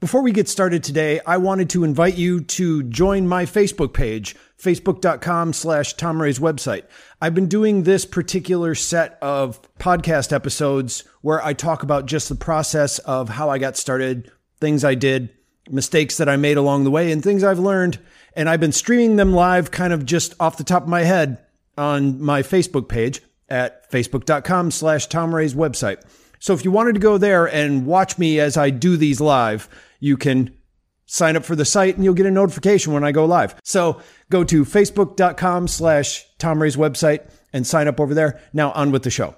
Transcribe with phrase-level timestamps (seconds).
[0.00, 4.34] Before we get started today, I wanted to invite you to join my Facebook page,
[4.58, 6.84] facebook.com slash Tom Ray's website.
[7.20, 12.34] I've been doing this particular set of podcast episodes where I talk about just the
[12.34, 15.28] process of how I got started, things I did,
[15.68, 17.98] mistakes that I made along the way, and things I've learned.
[18.32, 21.44] And I've been streaming them live kind of just off the top of my head
[21.76, 23.20] on my Facebook page
[23.50, 26.02] at facebook.com slash Tom Ray's website.
[26.42, 29.68] So if you wanted to go there and watch me as I do these live,
[30.00, 30.56] you can
[31.04, 33.54] sign up for the site and you'll get a notification when I go live.
[33.62, 38.40] So go to facebook.com slash Tom Ray's website and sign up over there.
[38.54, 39.36] Now on with the show.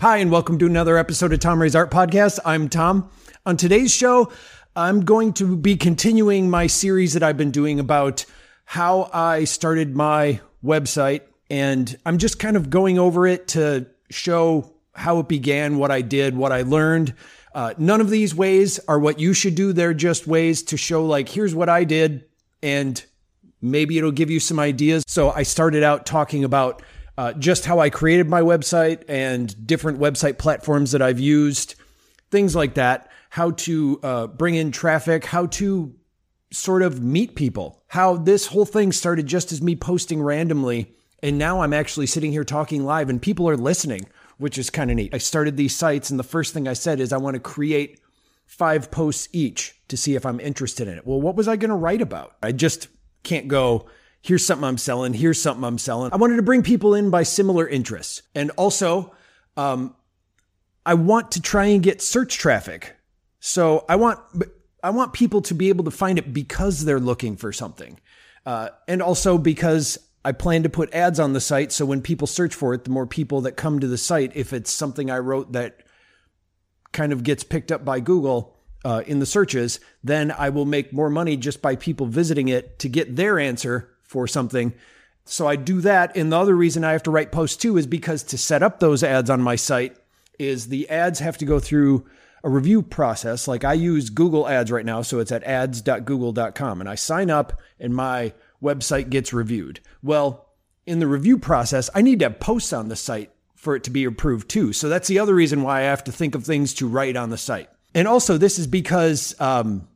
[0.00, 2.38] Hi, and welcome to another episode of Tom Ray's Art Podcast.
[2.46, 3.10] I'm Tom.
[3.44, 4.32] On today's show,
[4.74, 8.24] I'm going to be continuing my series that I've been doing about
[8.70, 14.72] how I started my website and I'm just kind of going over it to show
[14.94, 17.14] how it began, what I did, what I learned.
[17.52, 19.72] Uh, none of these ways are what you should do.
[19.72, 22.26] They're just ways to show, like, here's what I did,
[22.62, 23.04] and
[23.60, 25.02] maybe it'll give you some ideas.
[25.08, 26.80] So I started out talking about
[27.18, 31.74] uh, just how I created my website and different website platforms that I've used,
[32.30, 35.92] things like that, how to uh, bring in traffic, how to
[36.52, 41.38] sort of meet people, how this whole thing started just as me posting randomly and
[41.38, 44.06] now I'm actually sitting here talking live and people are listening,
[44.38, 45.14] which is kind of neat.
[45.14, 48.00] I started these sites and the first thing I said is I want to create
[48.46, 51.06] five posts each to see if I'm interested in it.
[51.06, 52.36] Well, what was I going to write about?
[52.42, 52.88] I just
[53.22, 53.86] can't go,
[54.22, 56.12] here's something I'm selling, here's something I'm selling.
[56.12, 58.22] I wanted to bring people in by similar interests.
[58.34, 59.14] And also,
[59.56, 59.94] um,
[60.86, 62.96] I want to try and get search traffic.
[63.40, 64.20] So I want,
[64.82, 67.98] I want people to be able to find it because they're looking for something.
[68.46, 72.26] Uh, and also because I plan to put ads on the site so when people
[72.26, 75.18] search for it, the more people that come to the site, if it's something I
[75.18, 75.82] wrote that
[76.92, 80.92] kind of gets picked up by Google uh, in the searches, then I will make
[80.92, 84.74] more money just by people visiting it to get their answer for something.
[85.24, 86.16] So I do that.
[86.16, 88.80] And the other reason I have to write posts too is because to set up
[88.80, 89.96] those ads on my site
[90.38, 92.06] is the ads have to go through
[92.42, 93.46] a review process.
[93.46, 95.02] Like I use Google ads right now.
[95.02, 99.80] So it's at ads.google.com and I sign up and my website gets reviewed.
[100.02, 100.48] Well,
[100.86, 103.90] in the review process, I need to have posts on the site for it to
[103.90, 104.72] be approved too.
[104.72, 107.30] So that's the other reason why I have to think of things to write on
[107.30, 107.68] the site.
[107.94, 109.86] And also, this is because um,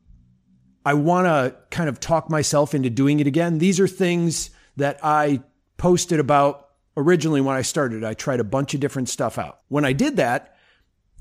[0.85, 3.57] I want to kind of talk myself into doing it again.
[3.57, 5.41] These are things that I
[5.77, 8.03] posted about originally when I started.
[8.03, 9.59] I tried a bunch of different stuff out.
[9.67, 10.54] When I did that,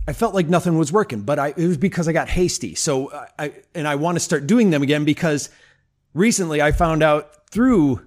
[0.06, 2.74] I felt like nothing was working, but I, it was because I got hasty.
[2.74, 5.48] So uh, I, and I want to start doing them again because
[6.12, 8.06] recently I found out through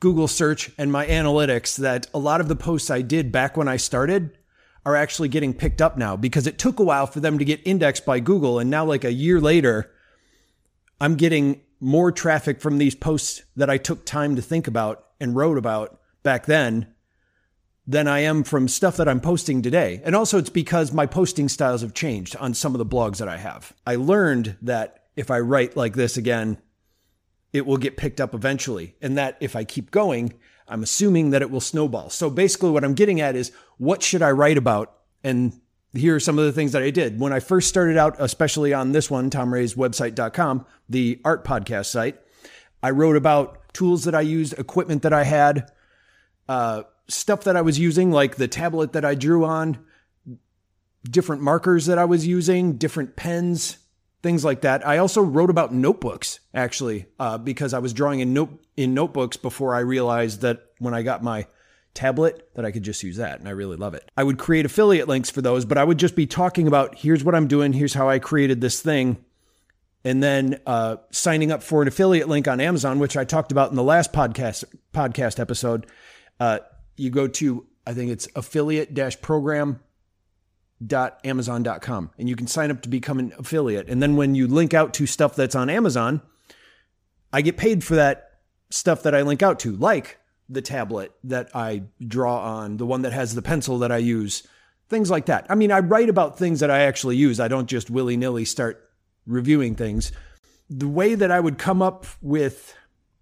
[0.00, 3.68] Google search and my analytics that a lot of the posts I did back when
[3.68, 4.36] I started
[4.84, 7.60] are actually getting picked up now because it took a while for them to get
[7.64, 8.58] indexed by Google.
[8.58, 9.92] And now, like a year later,
[11.00, 15.36] I'm getting more traffic from these posts that I took time to think about and
[15.36, 16.94] wrote about back then
[17.86, 20.00] than I am from stuff that I'm posting today.
[20.04, 23.28] And also, it's because my posting styles have changed on some of the blogs that
[23.28, 23.72] I have.
[23.86, 26.58] I learned that if I write like this again,
[27.52, 28.96] it will get picked up eventually.
[29.00, 30.34] And that if I keep going,
[30.68, 32.10] I'm assuming that it will snowball.
[32.10, 34.92] So basically, what I'm getting at is what should I write about?
[35.22, 35.60] And
[35.92, 37.20] here are some of the things that I did.
[37.20, 42.18] When I first started out, especially on this one, tomrayswebsite.com, the art podcast site,
[42.82, 45.70] I wrote about tools that I used, equipment that I had,
[46.48, 49.78] uh, stuff that I was using, like the tablet that I drew on,
[51.08, 53.78] different markers that I was using, different pens,
[54.22, 54.86] things like that.
[54.86, 59.36] I also wrote about notebooks actually, uh, because I was drawing in note in notebooks
[59.36, 61.46] before I realized that when I got my
[61.94, 64.10] tablet that I could just use that and I really love it.
[64.16, 67.24] I would create affiliate links for those, but I would just be talking about here's
[67.24, 69.24] what I'm doing, here's how I created this thing.
[70.04, 73.70] And then uh, signing up for an affiliate link on Amazon, which I talked about
[73.70, 74.64] in the last podcast
[74.94, 75.86] podcast episode.
[76.38, 76.58] Uh,
[76.96, 79.80] you go to I think it's affiliate program
[81.24, 83.88] amazon.com and you can sign up to become an affiliate.
[83.88, 86.20] And then when you link out to stuff that's on Amazon,
[87.32, 88.40] I get paid for that
[88.70, 93.02] stuff that I link out to, like the tablet that I draw on, the one
[93.02, 94.46] that has the pencil that I use,
[94.88, 95.46] things like that.
[95.48, 97.40] I mean, I write about things that I actually use.
[97.40, 98.88] I don't just willy nilly start
[99.26, 100.12] reviewing things.
[100.68, 102.74] The way that I would come up with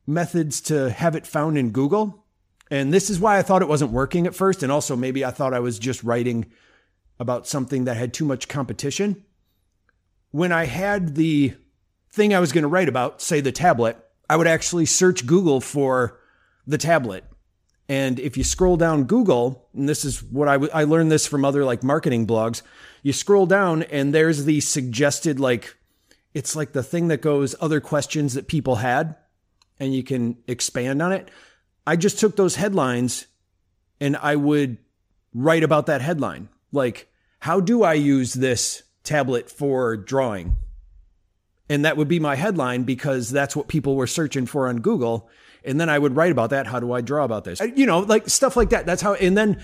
[0.06, 2.23] methods to have it found in Google,
[2.70, 4.62] and this is why I thought it wasn't working at first.
[4.62, 6.46] And also, maybe I thought I was just writing
[7.18, 9.24] about something that had too much competition.
[10.30, 11.54] When I had the
[12.10, 15.60] thing I was going to write about, say the tablet, I would actually search Google
[15.60, 16.18] for
[16.66, 17.24] the tablet
[17.88, 21.44] And if you scroll down Google, and this is what I, I learned this from
[21.44, 22.62] other like marketing blogs,
[23.02, 25.76] you scroll down and there's the suggested like
[26.32, 29.16] it's like the thing that goes other questions that people had
[29.78, 31.30] and you can expand on it.
[31.86, 33.26] I just took those headlines
[34.00, 34.78] and I would
[35.32, 36.48] write about that headline.
[36.72, 37.08] Like,
[37.40, 40.56] how do I use this tablet for drawing?
[41.68, 45.28] And that would be my headline because that's what people were searching for on Google.
[45.64, 46.66] And then I would write about that.
[46.66, 47.60] How do I draw about this?
[47.60, 48.86] You know, like stuff like that.
[48.86, 49.62] That's how, and then,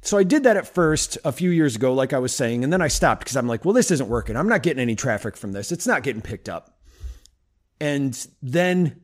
[0.00, 2.72] so I did that at first a few years ago, like I was saying, and
[2.72, 4.36] then I stopped because I'm like, well, this isn't working.
[4.36, 5.70] I'm not getting any traffic from this.
[5.70, 6.78] It's not getting picked up.
[7.80, 9.02] And then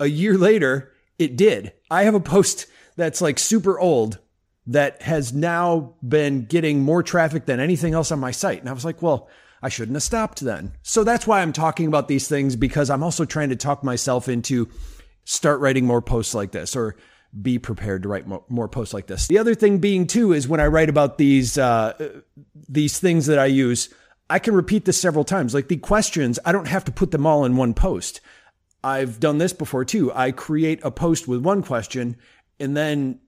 [0.00, 1.72] a year later, it did.
[1.90, 2.66] I have a post
[2.96, 4.18] that's like super old
[4.66, 8.60] that has now been getting more traffic than anything else on my site.
[8.60, 9.28] And I was like, well,
[9.62, 10.72] I shouldn't have stopped then.
[10.82, 14.28] So that's why I'm talking about these things because I'm also trying to talk myself
[14.28, 14.68] into
[15.24, 16.96] start writing more posts like this or
[17.42, 19.26] be prepared to write more, posts like this.
[19.26, 22.12] The other thing being too is when I write about these uh,
[22.68, 23.92] these things that I use,
[24.30, 25.54] I can repeat this several times.
[25.54, 28.20] Like the questions, I don't have to put them all in one post.
[28.82, 30.12] I've done this before too.
[30.12, 32.16] I create a post with one question
[32.60, 33.20] and then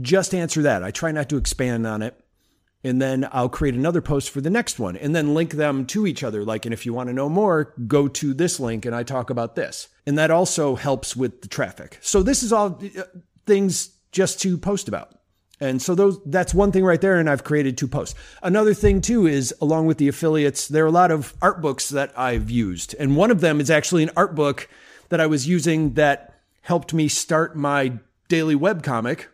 [0.00, 0.82] just answer that.
[0.82, 2.18] I try not to expand on it.
[2.84, 6.06] And then I'll create another post for the next one and then link them to
[6.06, 6.44] each other.
[6.44, 9.30] Like, and if you want to know more, go to this link and I talk
[9.30, 9.88] about this.
[10.06, 11.98] And that also helps with the traffic.
[12.00, 13.02] So this is all uh,
[13.46, 15.18] things just to post about.
[15.60, 18.14] And so those that's one thing right there and I've created two posts.
[18.44, 21.88] Another thing too is along with the affiliates there are a lot of art books
[21.88, 22.94] that I've used.
[22.94, 24.68] And one of them is actually an art book
[25.08, 29.28] that I was using that helped me start my daily web comic.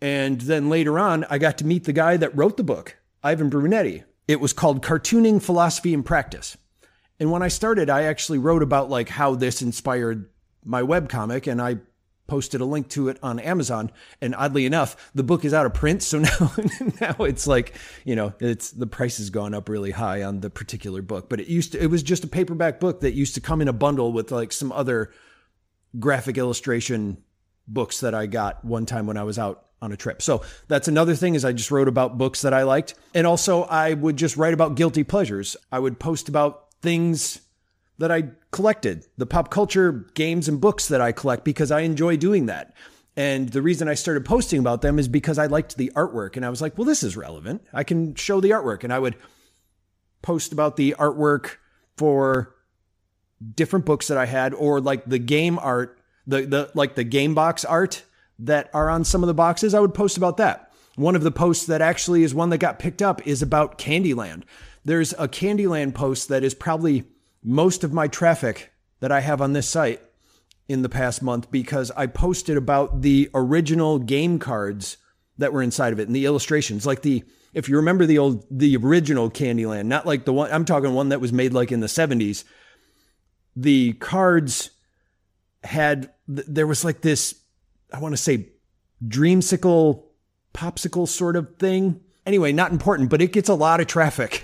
[0.00, 3.48] And then later on, I got to meet the guy that wrote the book, Ivan
[3.48, 4.04] Brunetti.
[4.28, 6.56] It was called Cartooning Philosophy and Practice.
[7.18, 10.28] And when I started, I actually wrote about like how this inspired
[10.64, 11.78] my web comic and I
[12.30, 13.90] posted a link to it on Amazon.
[14.20, 16.00] And oddly enough, the book is out of print.
[16.00, 16.52] So now,
[17.00, 17.74] now it's like,
[18.04, 21.28] you know, it's the price has gone up really high on the particular book.
[21.28, 23.66] But it used to, it was just a paperback book that used to come in
[23.66, 25.12] a bundle with like some other
[25.98, 27.18] graphic illustration
[27.66, 30.22] books that I got one time when I was out on a trip.
[30.22, 32.94] So that's another thing is I just wrote about books that I liked.
[33.12, 35.56] And also I would just write about guilty pleasures.
[35.72, 37.40] I would post about things
[37.98, 42.16] that I collected, the pop culture games and books that I collect because I enjoy
[42.16, 42.74] doing that.
[43.16, 46.44] And the reason I started posting about them is because I liked the artwork and
[46.44, 47.62] I was like, well, this is relevant.
[47.72, 48.84] I can show the artwork.
[48.84, 49.16] And I would
[50.22, 51.56] post about the artwork
[51.96, 52.54] for
[53.54, 57.34] different books that I had or like the game art, the, the like the game
[57.34, 58.04] box art
[58.38, 59.74] that are on some of the boxes.
[59.74, 60.72] I would post about that.
[60.96, 64.42] One of the posts that actually is one that got picked up is about Candyland.
[64.84, 67.04] There's a Candyland post that is probably
[67.42, 70.00] most of my traffic that I have on this site
[70.68, 74.98] in the past month because I posted about the original game cards
[75.38, 76.86] that were inside of it and the illustrations.
[76.86, 80.64] Like the, if you remember the old, the original Candyland, not like the one, I'm
[80.64, 82.44] talking one that was made like in the 70s.
[83.56, 84.70] The cards
[85.64, 87.34] had, there was like this,
[87.92, 88.50] I want to say
[89.04, 90.04] dreamsicle,
[90.54, 94.42] popsicle sort of thing Anyway, not important, but it gets a lot of traffic.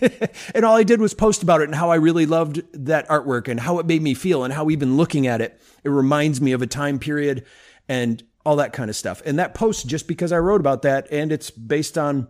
[0.54, 3.48] and all I did was post about it and how I really loved that artwork
[3.48, 6.52] and how it made me feel and how even looking at it, it reminds me
[6.52, 7.44] of a time period
[7.88, 9.22] and all that kind of stuff.
[9.26, 12.28] And that post, just because I wrote about that and it's based on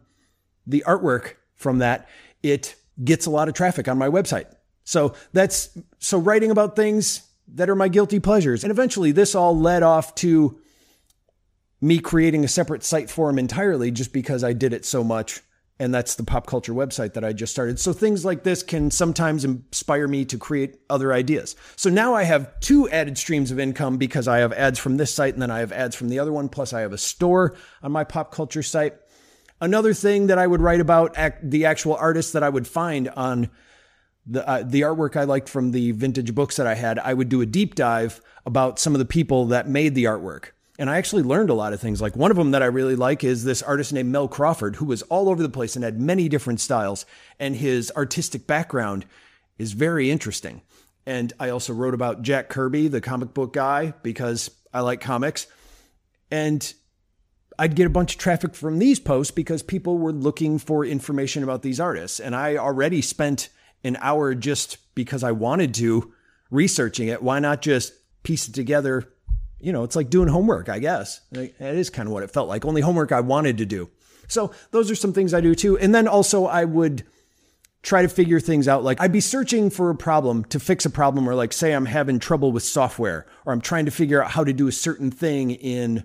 [0.66, 2.08] the artwork from that,
[2.42, 2.74] it
[3.04, 4.46] gets a lot of traffic on my website.
[4.84, 8.64] So that's so writing about things that are my guilty pleasures.
[8.64, 10.58] And eventually this all led off to
[11.80, 15.40] me creating a separate site for him entirely just because I did it so much.
[15.78, 17.78] And that's the pop culture website that I just started.
[17.78, 21.54] So things like this can sometimes inspire me to create other ideas.
[21.76, 25.12] So now I have two added streams of income because I have ads from this
[25.12, 26.48] site and then I have ads from the other one.
[26.48, 28.94] Plus, I have a store on my pop culture site.
[29.60, 33.50] Another thing that I would write about the actual artists that I would find on
[34.26, 37.28] the uh, the artwork I liked from the vintage books that I had, I would
[37.28, 40.50] do a deep dive about some of the people that made the artwork.
[40.78, 42.02] And I actually learned a lot of things.
[42.02, 44.84] Like one of them that I really like is this artist named Mel Crawford, who
[44.84, 47.06] was all over the place and had many different styles.
[47.38, 49.06] And his artistic background
[49.58, 50.62] is very interesting.
[51.06, 55.46] And I also wrote about Jack Kirby, the comic book guy, because I like comics.
[56.30, 56.74] And
[57.58, 61.42] I'd get a bunch of traffic from these posts because people were looking for information
[61.42, 62.20] about these artists.
[62.20, 63.48] And I already spent
[63.82, 66.12] an hour just because I wanted to
[66.50, 67.22] researching it.
[67.22, 69.08] Why not just piece it together
[69.58, 71.20] you know, it's like doing homework, I guess.
[71.32, 73.90] It is kind of what it felt like, only homework I wanted to do.
[74.28, 75.78] So those are some things I do too.
[75.78, 77.04] And then also I would
[77.82, 78.82] try to figure things out.
[78.82, 81.86] Like I'd be searching for a problem to fix a problem, or like say I'm
[81.86, 85.10] having trouble with software, or I'm trying to figure out how to do a certain
[85.10, 86.04] thing in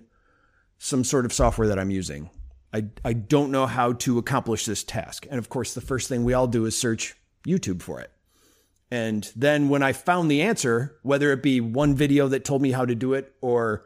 [0.78, 2.30] some sort of software that I'm using.
[2.74, 5.26] I, I don't know how to accomplish this task.
[5.30, 7.16] And of course, the first thing we all do is search
[7.46, 8.12] YouTube for it.
[8.92, 12.72] And then when I found the answer, whether it be one video that told me
[12.72, 13.86] how to do it or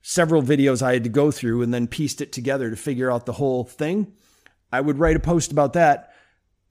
[0.00, 3.26] several videos I had to go through and then pieced it together to figure out
[3.26, 4.12] the whole thing,
[4.70, 6.14] I would write a post about that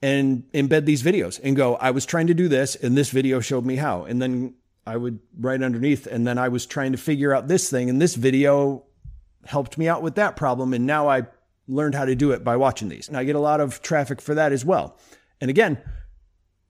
[0.01, 3.41] and embed these videos and go, I was trying to do this and this video
[3.41, 4.03] showed me how.
[4.03, 7.69] And then I would write underneath and then I was trying to figure out this
[7.69, 8.85] thing and this video
[9.45, 10.73] helped me out with that problem.
[10.73, 11.23] And now I
[11.67, 13.09] learned how to do it by watching these.
[13.09, 14.97] And I get a lot of traffic for that as well.
[15.41, 15.81] And again,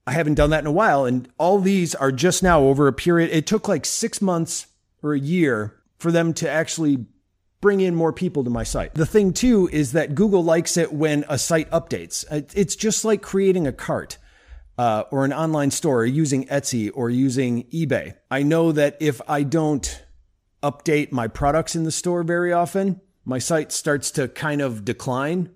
[0.06, 1.04] I haven't done that in a while.
[1.04, 3.30] And all these are just now over a period.
[3.30, 4.66] It took like six months
[5.02, 7.06] or a year for them to actually
[7.60, 8.94] bring in more people to my site.
[8.94, 12.24] The thing too is that Google likes it when a site updates.
[12.54, 14.18] It's just like creating a cart.
[14.76, 18.16] Uh, or an online store or using Etsy or using eBay.
[18.28, 20.04] I know that if I don't
[20.64, 25.50] update my products in the store very often, my site starts to kind of decline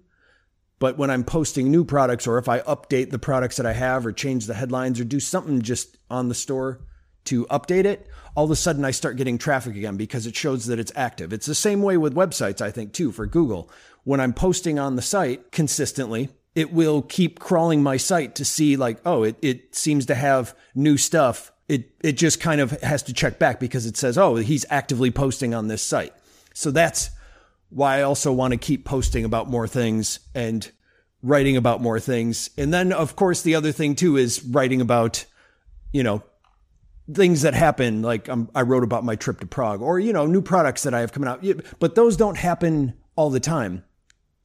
[0.79, 4.07] but when I'm posting new products or if I update the products that I have
[4.07, 6.81] or change the headlines or do something just on the store
[7.25, 10.67] to update it, all of a sudden I start getting traffic again because it shows
[10.67, 11.33] that it's active.
[11.33, 13.71] It's the same way with websites, I think, too, for Google.
[14.05, 18.77] When I'm posting on the site consistently, it will keep crawling my site to see
[18.77, 21.53] like, oh, it, it seems to have new stuff.
[21.69, 25.11] It it just kind of has to check back because it says, oh, he's actively
[25.11, 26.15] posting on this site.
[26.55, 27.11] So that's
[27.71, 30.71] why I also want to keep posting about more things and
[31.23, 32.51] writing about more things.
[32.57, 35.25] And then, of course, the other thing too is writing about,
[35.93, 36.23] you know,
[37.13, 38.03] things that happen.
[38.03, 40.95] Like um, I wrote about my trip to Prague or, you know, new products that
[40.95, 41.45] I have coming out.
[41.79, 43.85] But those don't happen all the time.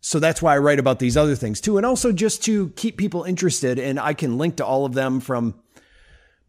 [0.02, 1.78] So that's why I write about these other things too.
[1.78, 3.80] And also just to keep people interested.
[3.80, 5.56] And I can link to all of them from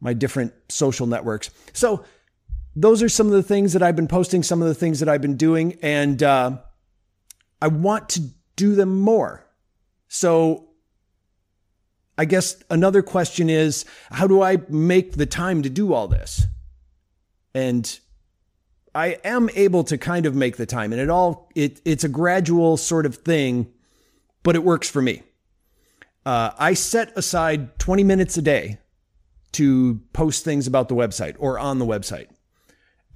[0.01, 1.51] my different social networks.
[1.73, 2.05] So
[2.77, 5.09] those are some of the things that I've been posting, some of the things that
[5.09, 6.59] I've been doing, and uh,
[7.63, 8.23] I want to
[8.57, 9.47] do them more.
[10.09, 10.69] So
[12.17, 16.47] I guess another question is how do I make the time to do all this?
[17.55, 17.99] And
[18.95, 22.09] I am able to kind of make the time and it all it it's a
[22.09, 23.73] gradual sort of thing,
[24.43, 25.23] but it works for me.
[26.25, 28.79] Uh, I set aside 20 minutes a day
[29.53, 32.29] to post things about the website or on the website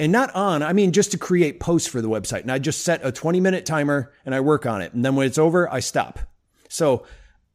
[0.00, 2.42] and not on, I mean, just to create posts for the website.
[2.42, 4.92] And I just set a 20 minute timer and I work on it.
[4.92, 6.20] And then when it's over, I stop.
[6.68, 7.04] So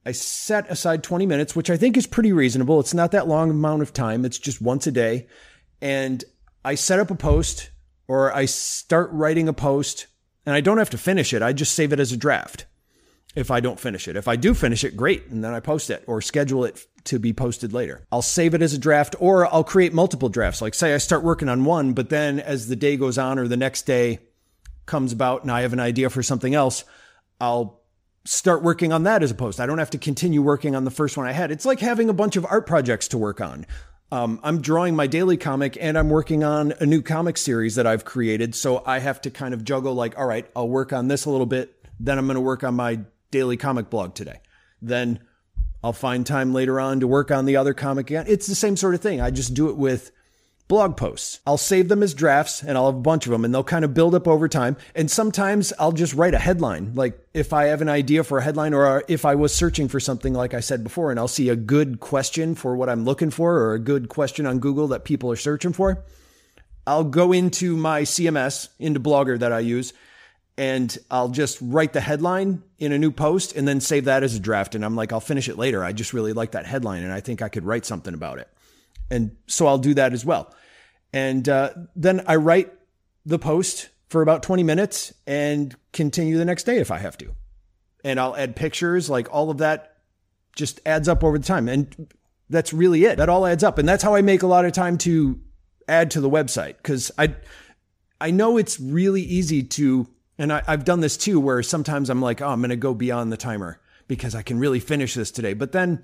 [0.06, 2.80] I set aside 20 minutes, which I think is pretty reasonable.
[2.80, 4.26] It's not that long amount of time.
[4.26, 5.28] It's just once a day.
[5.82, 6.24] And
[6.66, 7.72] I set up a post
[8.08, 10.08] or I start writing a post
[10.46, 11.42] and I don't have to finish it.
[11.42, 12.66] I just save it as a draft
[13.36, 14.18] if I don't finish it.
[14.18, 15.28] If I do finish it, great.
[15.28, 18.06] And then I post it or schedule it to be posted later.
[18.12, 20.62] I'll save it as a draft or I'll create multiple drafts.
[20.62, 23.48] Like, say I start working on one, but then as the day goes on or
[23.48, 24.20] the next day
[24.86, 26.84] comes about and I have an idea for something else,
[27.40, 27.82] I'll
[28.26, 29.60] start working on that as a post.
[29.60, 31.52] I don't have to continue working on the first one I had.
[31.52, 33.66] It's like having a bunch of art projects to work on.
[34.12, 37.88] Um, I'm drawing my daily comic and I'm working on a new comic series that
[37.88, 38.54] I've created.
[38.54, 41.32] So I have to kind of juggle, like, all right, I'll work on this a
[41.32, 41.76] little bit.
[42.00, 43.00] Then I'm going to work on my
[43.32, 44.40] daily comic blog today.
[44.82, 45.20] Then
[45.84, 48.10] I'll find time later on to work on the other comic.
[48.10, 49.20] It's the same sort of thing.
[49.20, 50.12] I just do it with
[50.70, 51.40] blog posts.
[51.46, 53.84] I'll save them as drafts and I'll have a bunch of them and they'll kind
[53.84, 54.78] of build up over time.
[54.96, 56.94] And sometimes I'll just write a headline.
[56.96, 60.00] Like if I have an idea for a headline or if I was searching for
[60.00, 63.30] something, like I said before, and I'll see a good question for what I'm looking
[63.30, 66.04] for or a good question on Google that people are searching for,
[66.88, 69.94] I'll go into my CMS, into Blogger that I use,
[70.58, 74.36] and I'll just write the headline in a new post and then save that as
[74.36, 74.76] a draft.
[74.76, 75.84] And I'm like, I'll finish it later.
[75.84, 78.48] I just really like that headline and I think I could write something about it.
[79.10, 80.54] And so I'll do that as well.
[81.12, 82.72] And uh, then I write
[83.26, 87.34] the post for about 20 minutes and continue the next day if I have to.
[88.04, 89.98] And I'll add pictures, like all of that
[90.56, 91.68] just adds up over the time.
[91.68, 92.14] And
[92.50, 93.18] that's really it.
[93.18, 93.78] That all adds up.
[93.80, 95.40] And that's how I make a lot of time to
[95.88, 97.36] add to the website because I,
[98.22, 102.22] I know it's really easy to and I, have done this too, where sometimes I'm
[102.22, 105.32] like, oh, I'm going to go beyond the timer because I can really finish this
[105.32, 105.54] today.
[105.54, 106.04] But then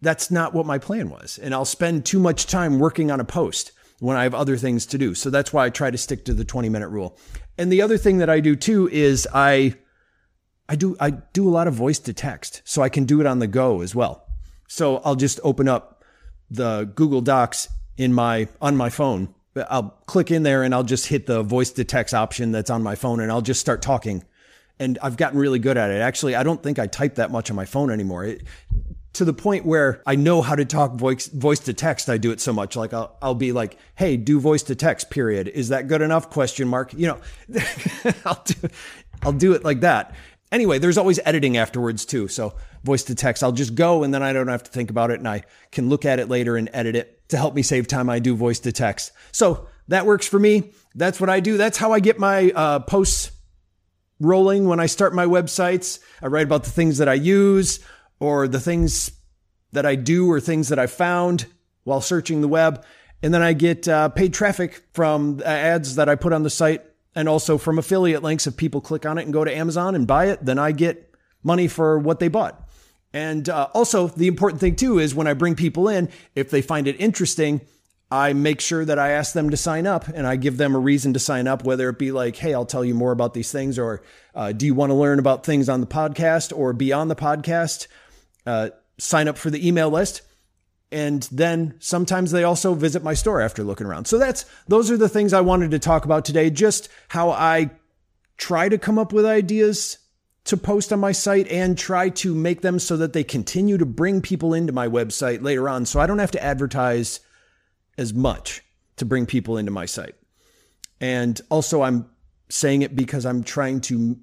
[0.00, 1.38] that's not what my plan was.
[1.38, 4.86] And I'll spend too much time working on a post when I have other things
[4.86, 5.14] to do.
[5.14, 7.18] So that's why I try to stick to the 20 minute rule.
[7.56, 9.74] And the other thing that I do too is I,
[10.68, 13.26] I do, I do a lot of voice to text so I can do it
[13.26, 14.24] on the go as well.
[14.68, 16.04] So I'll just open up
[16.50, 21.06] the Google Docs in my, on my phone I'll click in there and I'll just
[21.06, 24.24] hit the voice to text option that's on my phone and I'll just start talking.
[24.78, 26.00] And I've gotten really good at it.
[26.00, 28.24] Actually, I don't think I type that much on my phone anymore.
[28.24, 28.42] It,
[29.14, 32.08] to the point where I know how to talk voice voice to text.
[32.08, 32.76] I do it so much.
[32.76, 35.48] Like I'll, I'll be like, "Hey, do voice to text." Period.
[35.48, 36.30] Is that good enough?
[36.30, 36.94] Question mark.
[36.94, 37.18] You know,
[38.24, 38.68] I'll do
[39.22, 40.14] I'll do it like that.
[40.50, 42.28] Anyway, there's always editing afterwards too.
[42.28, 45.10] So voice to text, I'll just go and then I don't have to think about
[45.10, 47.86] it and I can look at it later and edit it to help me save
[47.86, 48.08] time.
[48.08, 49.12] I do voice to text.
[49.32, 50.72] So that works for me.
[50.94, 51.56] That's what I do.
[51.56, 53.30] That's how I get my uh, posts
[54.20, 56.00] rolling when I start my websites.
[56.22, 57.80] I write about the things that I use
[58.18, 59.12] or the things
[59.72, 61.46] that I do or things that I found
[61.84, 62.84] while searching the web.
[63.22, 66.82] And then I get uh, paid traffic from ads that I put on the site
[67.18, 68.46] and also from affiliate links.
[68.46, 71.12] If people click on it and go to Amazon and buy it, then I get
[71.42, 72.70] money for what they bought.
[73.12, 76.62] And uh, also, the important thing too is when I bring people in, if they
[76.62, 77.60] find it interesting,
[78.08, 80.78] I make sure that I ask them to sign up and I give them a
[80.78, 83.50] reason to sign up, whether it be like, hey, I'll tell you more about these
[83.50, 84.00] things, or
[84.32, 87.88] uh, do you want to learn about things on the podcast or beyond the podcast?
[88.46, 90.22] Uh, sign up for the email list.
[90.90, 94.06] And then sometimes they also visit my store after looking around.
[94.06, 96.48] So that's those are the things I wanted to talk about today.
[96.48, 97.70] Just how I
[98.38, 99.98] try to come up with ideas
[100.44, 103.84] to post on my site and try to make them so that they continue to
[103.84, 105.84] bring people into my website later on.
[105.84, 107.20] So I don't have to advertise
[107.98, 108.62] as much
[108.96, 110.14] to bring people into my site.
[111.02, 112.08] And also, I'm
[112.48, 114.18] saying it because I'm trying to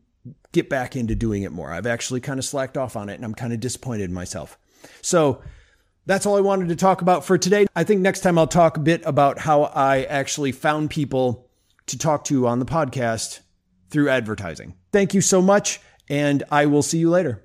[0.51, 1.71] get back into doing it more.
[1.71, 4.57] I've actually kind of slacked off on it and I'm kind of disappointed in myself.
[5.01, 5.41] So
[6.05, 7.67] that's all I wanted to talk about for today.
[7.75, 11.49] I think next time I'll talk a bit about how I actually found people
[11.87, 13.41] to talk to on the podcast
[13.89, 14.75] through advertising.
[14.91, 17.44] Thank you so much, and I will see you later.